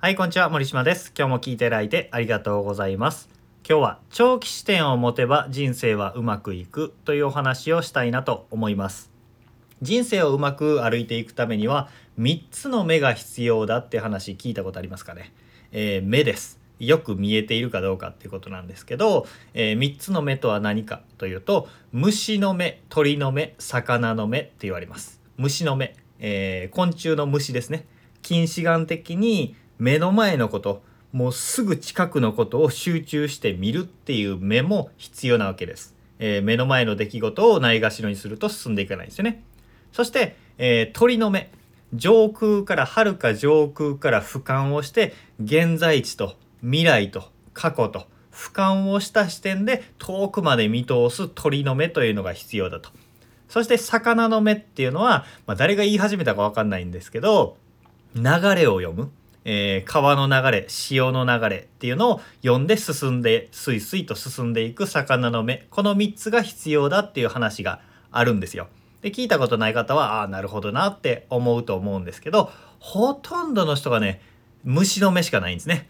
[0.00, 0.48] はい、こんにちは。
[0.48, 1.12] 森島です。
[1.18, 3.28] 今日も聞いていただいてありがとうございます。
[3.68, 9.10] 今日は長期視点を持てば人生はうまくいくというお話をしたいなと思います。
[9.82, 15.32] 人生をうまく歩いていくためには3つの目が必要だって話聞いたことありますかね、
[15.72, 16.60] えー目です。
[16.78, 27.84] よく見えているかどうかっていうことなんですけど、え3つの目とは何かというと虫の目鳥の目魚の目って言われます虫の目、えー昆虫の虫ですね
[28.22, 30.82] 近視眼的に目の前のこと
[31.12, 39.42] もうすぐ近くのことを集中して見るっていう目も必要なわけです、えー目の前の出来事をないがしろにすると進んでいかないですよね。
[39.92, 41.50] そして、えー鳥の目。
[41.94, 52.90] 上空から遥か上空から俯瞰をして現在地と未来と過去と俯瞰をした視点で遠くまで見通す鳥の目というのが必要だと。
[53.48, 57.56] そして魚の目っていうのは、まあ、誰が言い始めたか分かんないんですけど
[58.14, 58.22] 流
[58.54, 59.10] れを読む、
[59.50, 68.68] えー川の流れ潮の流れっていうのを読んで進んでスイスイと進んでいく魚の目この3つが必要だっていう話があるんですよ。
[69.00, 74.20] で聞いたことない方はああなるほどなって思うと思うんですけどほとんどの人がね
[74.64, 75.88] 虫の目しかないんですね。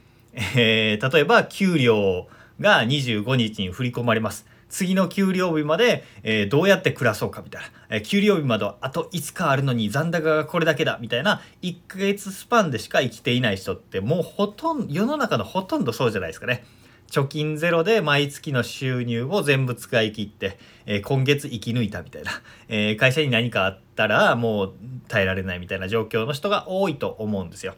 [0.56, 2.28] えー例えば給料
[2.60, 4.46] が25日に振り込まれます。
[4.68, 16.64] 次の給料日まで、えーどうやって暮らそうかみたいな、えー給料日まであと5日あるのに残高がこれだけだみたいな1ヶ月スパンでしか生きていない人ってもうほとんど世の中のほとんどそうじゃないですかね。
[17.10, 22.30] 貯金ゼロで毎月の収入を全部使い切って、えー今月生き抜いたみたいな、
[22.68, 24.72] え会社に何かあったらもう
[25.08, 27.74] 耐えられないみたいな状況の人が多いと思うんですよ。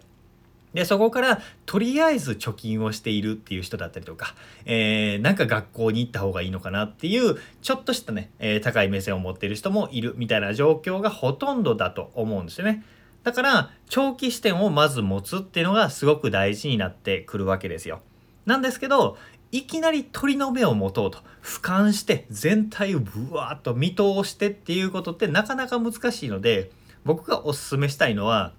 [0.74, 12.84] でそこからとりあえず貯金をしているっていう人だったりとか、えーなんか学校に行った方がいいのかなっていうちょっとしたね、えー高い目線を持っている人もいるみたいな状況がほとんどだと思うんですよね。
[13.22, 18.00] だから長期視点をまず持つっていうのがすごく大事になってくるわけですよ。
[18.46, 19.18] なんですけど
[19.52, 26.70] いきなり鳥の目を持とうと俯瞰して全体をブワーッと見通してっていうことってなかなか難しいので
[27.04, 28.52] 僕がおすすめしたいのは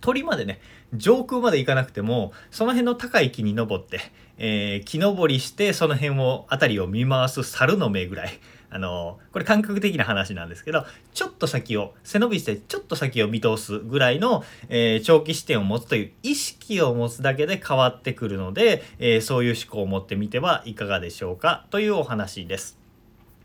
[0.00, 0.60] 鳥までね
[0.94, 4.00] 上空まで行かなくてもその辺の高い木に登って、
[4.38, 8.40] えー木登りしてその辺を辺りを見回す猿の目ぐらい
[8.70, 22.78] あのこれ感覚的な話なんですけどちょっと先を背伸びしてちょっと先を見通すぐらいの、えー長期視点を持つという意識を持つだけで変わってくるので、えーそういう思考を持ってみてはいかがでしょうかというお話です。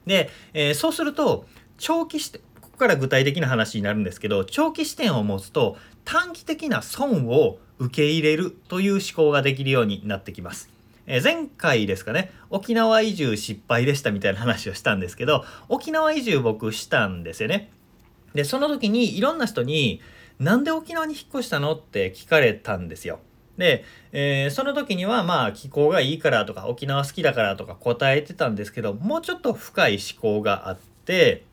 [0.05, 1.45] で、えそうすると
[1.77, 2.41] 長期視点
[2.75, 10.69] ここから具体的な話になるんですけど長期視点を持つと短期的な損を受け入れるという思考ができるようになってきます。
[11.07, 17.71] え前回ですかね沖縄移住失敗でしたみたいな話をしたんですけど沖縄移住僕したんですよね。
[18.33, 20.01] でその時にいろんな人に
[20.37, 23.21] 「なんで沖縄に引っ越したの?」って聞かれたんですよ。
[23.57, 31.45] で、えーその時にはまあ気候がいいからとか沖縄好きだからとか答えてたんですけどもうちょっと深い思考があって、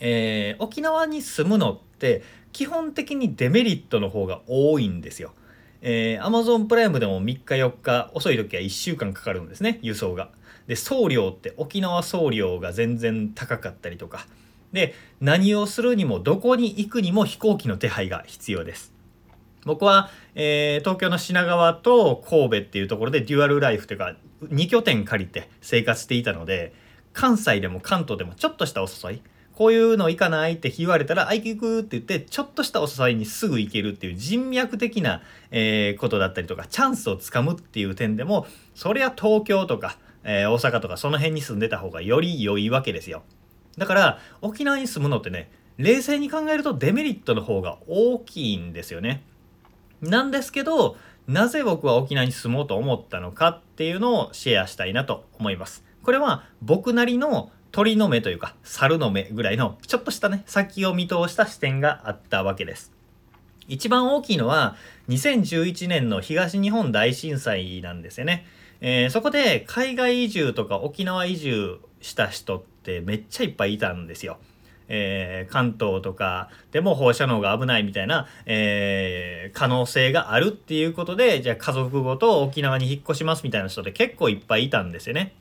[0.00, 2.22] えー沖縄に住むのって
[2.52, 5.32] 基本的にデメリットの方が多いんですよ。
[5.82, 10.30] えー、Amazon プライムでも3日4日遅い時は1週間かかるんですね輸送が。
[10.66, 14.26] で送料って沖縄送料が全然高かったりとか
[14.72, 18.92] で何をするにもどこに行くにも飛行機の手配が必要です。
[19.64, 26.72] 僕は、えー東京の品川と神戸っていうところでデュアルライフというか2拠点借りて生活していたので
[27.12, 29.22] 関西でも関東でもちょっとしたお誘い
[29.60, 43.22] こういうの行かないって言われたら「あ行く」って言ってちょっとしたお誘いにすぐ行けるっていう人脈的な、えーことだったりとかチャンスをつかむっていう点でもそりゃ東京とか、えー大阪とかその辺に住んでた方がより良いわけですよ。
[43.76, 49.22] だから沖縄に住むのってね冷静に考えるとデメリットの方が大きいんですよね。
[50.00, 50.96] なんですけど
[51.28, 55.84] なぜ僕は沖縄に住もうと思ったのかっていうのをシェアしたいなと思います。
[56.02, 62.92] これは僕なりの鳥の目というか猿の目ぐらいのちょっとしたね先を見通した視点があったわけです。
[63.68, 64.76] 一番大きいのは
[65.08, 68.44] 2011年の東日本大震災なんですよね。
[68.80, 74.38] えーそこで海外移住とか沖縄移住した人ってめっちゃいっぱいいたんですよ。
[74.88, 85.34] えー関東とかでも放射能が危ないみたいな、えー可能性があるっていうことでじゃあ家族ごと沖縄に引っ越しますみたいな人って結構いっぱいいたんですよね。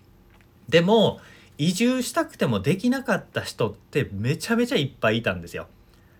[0.67, 1.19] でも
[1.59, 5.67] 移住したくてもできなかった人ってめちゃめちゃいっぱいいたんですよ。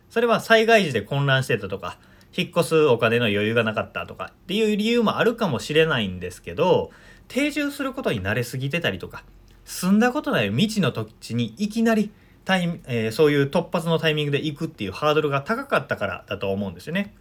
[0.09, 1.97] それは災害時で混乱してたとか
[2.35, 6.91] 引っ越すお金の余裕がなかったとかっていう理由もあるかもしれないんですけど
[7.27, 9.23] 定住することに慣れすぎてたりとか
[9.65, 12.11] 住んだことない未知の土地にいきなり
[12.43, 17.13] タイ、えーそういう突発のタイミングで行くっていうハードルが高かったからだと思うんですよね。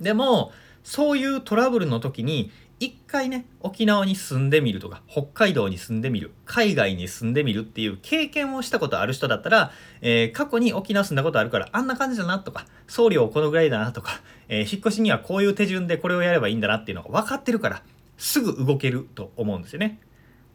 [0.00, 0.52] でも
[0.88, 2.50] そういうトラブルの時に
[2.80, 9.70] 一回ね沖縄に住んでみるとか北海道に住んでみる海外に住んでみるっていう経験をしたことある人だったら、
[10.00, 17.82] えー、過去に沖縄住んだことあるからあんな感じだなとか送料このぐらいだなとか、えー、引っ越しにはこういう手順でこれをやればいいんだなっていうのが分かってるから
[18.16, 20.00] すぐ動けると思うんですよね。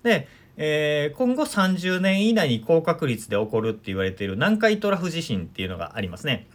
[0.02, 0.28] で、
[0.58, 6.48] えー、今後30年以内に高確率で起こるって言われている南海トラフ地震っていうのがありますね。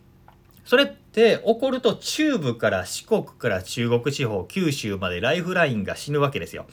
[0.69, 6.67] それって起こると中部から四国から中国地方九州までライフラインが死ぬわけですよ。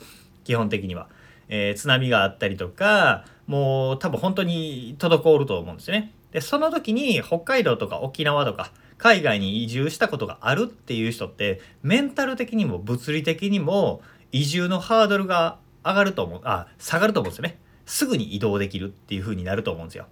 [0.43, 1.07] 基本的には、
[1.47, 6.11] えー、津波があったりとかもう多分本当に滞ると思うんですよね。
[6.33, 14.01] でその時に北海道とか沖縄とか海外に移住したことがあるっていう人ってメンタル的にも物理的にも
[14.33, 17.57] 移住のハードルが上がると思うあ下がると思うんですよね。
[17.85, 20.07] すぐに移動できるっていう風になると思うんですよ。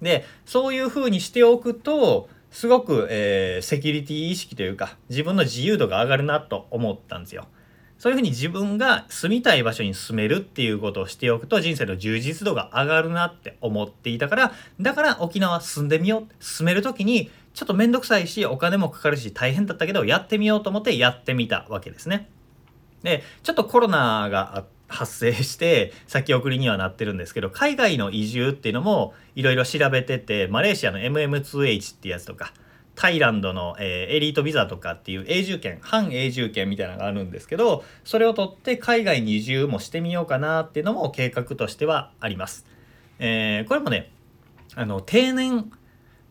[0.00, 7.46] でそういう風にしておくとすごく、えー、セキュリティ意識というか自分の自由度が上がるなと思ったんですよ。
[7.98, 22.30] そういうふうに自分が住みたい場所に住めるっていうことをしておくと人生の充実度が上がるなって思っていたからだから沖縄住んでみよう住める時にちょっと面倒くさいしお金もかかるし大変だったけどやってみようと思ってやってみたわけですね。
[23.02, 32.52] でちょっとコロナがあって発生して先送りにはなってるんですけど海外の移住っていうのもいろいろ調べててマレーシアの MM2H ってやつとか
[32.96, 42.66] タイランドの、えー、エリートビザとかっていう永住権反永住権みたいなのがあるんですけどそれを取って海外に移住もしてみようかなっていうのも計画としてはあります。
[43.18, 44.10] えー、これもね
[44.74, 45.70] あの定年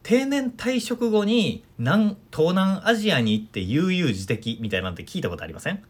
[0.03, 5.83] 定年退職後に南東南アジアに行って悠々自適みたいなんて聞いたことありません？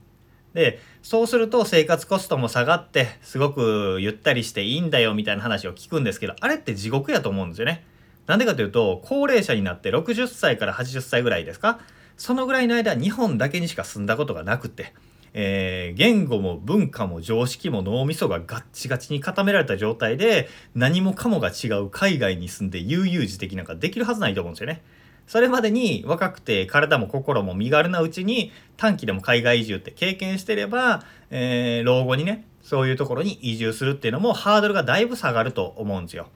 [0.53, 7.83] でそうすると生活コストも下がってすごくゆったりしていいんだよみたいな話を聞くんですけどあれって地獄やと思うんですよね。
[8.25, 11.79] なんでかというと高齢者になって60歳から80歳ぐらいですか？
[12.17, 14.93] そのぐらいの間日本だけにしか住んだことがなくて、
[15.33, 24.81] えー、言語も文化も常識も脳みそがガッチガチに固められた状態で何もかもが違う海外に住んで悠々自適なんかできるはずないと思うんですよね。
[25.29, 36.29] それまでに若くて体も心も身軽なうちに短期でも海外移住って経験してれば、えー、老後にねそういうところに移住するっていうのもハードルがだいぶ下がると思うんですよ。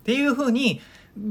[0.00, 0.82] っていうふうに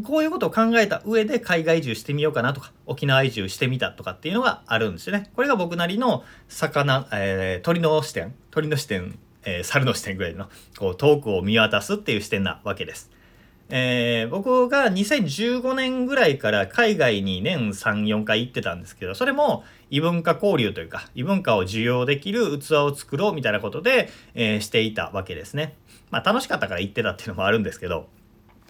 [0.06, 5.30] こういうことを考えた上で海外移住してみようかなとか沖縄移住してみたとかっていうのがあるんですよね。
[5.36, 10.50] これが僕なりの魚、えー、鳥の視点鳥の視点、えー、猿の視点ぐらいの
[10.80, 13.12] こう遠くを見渡すっていう視点なわけです。
[13.70, 25.76] えー、僕が2015年ぐらいから海外に年34回行ってたんですけどそれも異文化交流というか異文化を受容できる器を作ろうみたいなことで、えー、していたわけですね。
[26.12, 28.08] まあ楽しかったから行ってたっていうのもあるんですけど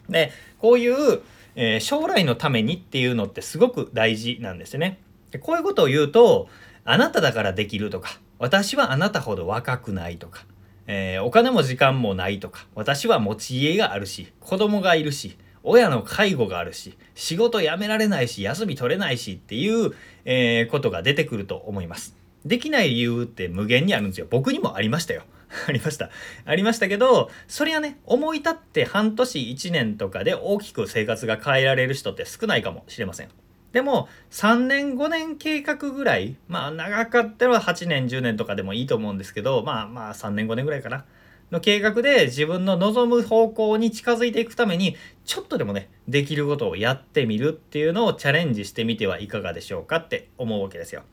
[0.09, 1.21] でこういう、
[1.55, 4.99] えー、将来のためにっていうのってすごく大事なんですね。
[5.29, 6.49] でこういうことを言うと
[6.85, 10.45] あなただからできるとか私はあなたほど若くないとか
[10.87, 19.93] えー、お金も時間もないとか私は持ち家があるし子供がいるし親の介護があるし仕事辞められないし休み取れないしっていう、
[20.23, 22.15] えー、ことが出てくると思います。
[22.45, 24.27] できない理由って無限にあるんですよ。
[24.29, 25.23] 僕にもありましたよ。
[25.67, 26.09] ありました。
[26.45, 33.29] ありましたけど、それはね、思い立って半年1年とかで大きく生活が変えられる人って少ないかもしれません。
[33.77, 41.05] でも3年5年計画ぐらいまあ長かったら8年10年とかでもいいと思うんですけどまあまあ3年5年ぐらいかな
[41.51, 51.03] の計画で自分の望む方向に近づいていくためにちょっとでもねできることをやってみるっていうのをチャレンジしてみてはいかがでしょうかって思うわけですよ。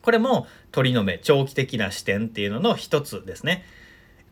[0.00, 3.66] これも鳥の目長期的な視点っていうのの一つですね。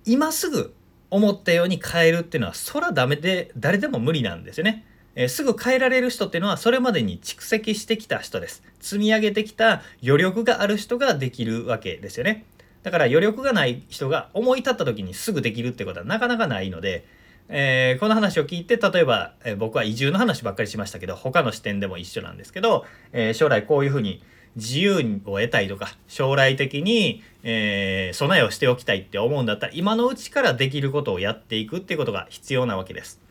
[0.06, 0.74] 今すぐ
[1.10, 4.86] 思ったように変えるっていうのはそらダメで誰でも無理なんですよね。
[5.20, 8.62] え、すぐ変えられる人っていうのはそれまでに蓄積してきた人です。
[8.78, 12.44] 積み上げてきた余力がある人ができるわけですよね。
[12.84, 17.04] だから余力がない人が思い立った時にすぐできるってことはなかなかないので、
[17.48, 24.22] えー、この話を聞いて例えば、えー、僕は移住の話ばっかりしましたけど他の視点でも一緒なんですけど、えー、将来こういうふうに
[24.54, 33.27] 自由を得たいとか将来的に、え備えをしておきたいって思うんだったら今のうちからできることをやっていくってことが必要なわけです。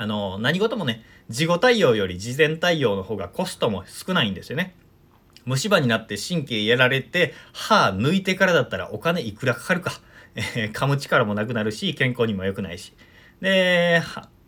[0.00, 4.76] あの、何事もね、事後対応より事前対応の方がコストも少ないんですよね。
[5.44, 9.90] 虫歯になって神経やられて歯抜いてからだったらお金いくらかかるか。
[10.36, 12.92] えー、噛む力もなくなるし健康にも良くないし。
[13.40, 14.00] で、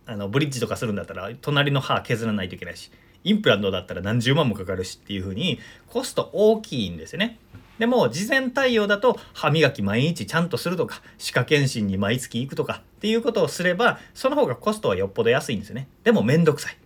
[0.06, 2.92] あのブリッジとかするんだったら隣の歯削らないといけないし。
[3.24, 7.40] インプラントだったら何十万もかかるしっていう風にコスト大きいんですよね。
[7.80, 16.76] でも事前対応だと歯磨き毎日ちゃんとするとか歯科検診に毎月行くとかっていうことをすればその方がコストはよっぽど安いんですよねでもめんどくさい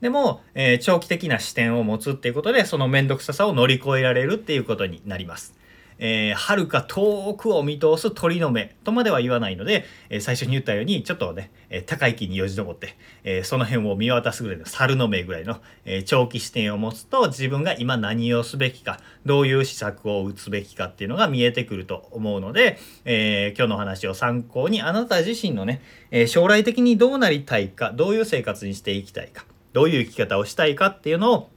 [0.00, 5.57] でも、えー、長期的な視点を持つっていうことでその面倒くささを乗り越えられるっていうことになります。
[5.98, 31.50] えー、遥か遠くを見通す鳥の目とまでは言わないので、えー、最初に言ったようにちょっとね、えー、高い木によじ登って、えその辺を見渡すぐらいの猿の目ぐらいの、え長期視点を持つと自分が今何をすべきかどういう施策を打つべきかっていうのが見えてくると思うので、え今日の話を参考にあなた自身のね、え将来的にどうなりたいかどういう生活にしていきたいかどういう生き方をしたいかっていうのを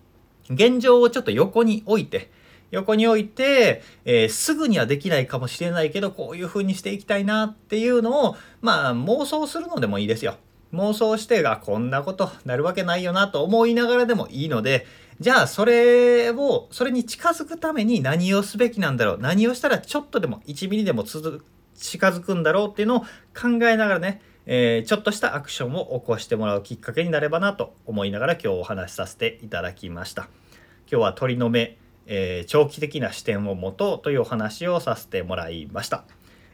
[0.50, 2.30] 現状をちょっと横に置いて
[2.72, 10.38] 横に置いて、えー、すぐにはできないかもしれないけど、こういう風にしていきたいなっていうのを、まあ、妄想するのでもいいですよ。
[10.74, 14.88] 妄想してがこんなことなるわけないよなと思いながらでもいいので、
[15.20, 19.18] じゃあそれを、それに近づくために何をすべきなんだろう。
[19.20, 21.20] 何をしたらちょっとでも1ミリでも近
[22.08, 30.30] づくんだろうっていうのを考えながらね、えー、ちょっとしたアクションを起こしてもらうきっかけになればなと思いながら今日お話しさせていただきました。
[30.92, 31.78] 今日は鳥の目
[32.14, 36.04] えー、長期的な視点を持とうというお話をさせてもらいました。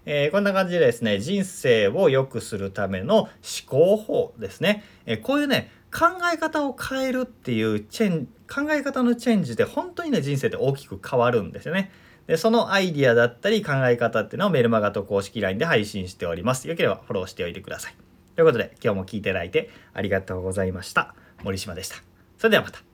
[0.06, 3.30] えー、こんな感じでですね人生を良くするための思
[3.66, 11.92] 考法ですね、えー、こういうね考え方を変えるっていうチェン考え方のチェンジで本当にね人生って大きく変わるんですよね。
[12.28, 16.68] でそのアイディアだったり考え方っていうのをメルマガと公式 LINE で配信しております。
[16.68, 17.96] よければフォローしておいてください。
[18.36, 21.16] ということで今日も聞いていただいてありがとうございました。
[21.44, 21.98] 森島でした。
[22.38, 22.87] それではまた。